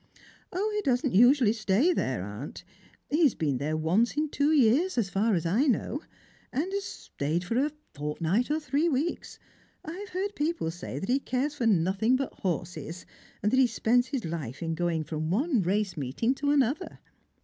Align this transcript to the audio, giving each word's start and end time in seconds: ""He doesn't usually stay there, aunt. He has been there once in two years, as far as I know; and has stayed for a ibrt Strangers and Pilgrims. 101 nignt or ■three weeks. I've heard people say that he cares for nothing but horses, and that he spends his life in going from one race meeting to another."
""He 0.51 0.81
doesn't 0.83 1.13
usually 1.13 1.53
stay 1.53 1.93
there, 1.93 2.23
aunt. 2.23 2.63
He 3.11 3.21
has 3.21 3.35
been 3.35 3.59
there 3.59 3.77
once 3.77 4.17
in 4.17 4.29
two 4.31 4.51
years, 4.51 4.97
as 4.97 5.11
far 5.11 5.35
as 5.35 5.45
I 5.45 5.67
know; 5.67 6.01
and 6.51 6.73
has 6.73 6.83
stayed 6.85 7.43
for 7.43 7.53
a 7.55 7.69
ibrt 7.69 7.75
Strangers 7.93 8.17
and 8.17 8.21
Pilgrims. 8.21 8.21
101 8.21 8.43
nignt 8.43 8.49
or 8.49 8.89
■three 8.89 8.91
weeks. 8.91 9.39
I've 9.85 10.09
heard 10.09 10.35
people 10.35 10.71
say 10.71 10.97
that 10.97 11.07
he 11.09 11.19
cares 11.19 11.53
for 11.53 11.67
nothing 11.67 12.15
but 12.15 12.33
horses, 12.33 13.05
and 13.43 13.51
that 13.51 13.59
he 13.59 13.67
spends 13.67 14.07
his 14.07 14.25
life 14.25 14.63
in 14.63 14.73
going 14.73 15.03
from 15.03 15.29
one 15.29 15.61
race 15.61 15.95
meeting 15.95 16.33
to 16.33 16.49
another." 16.49 16.97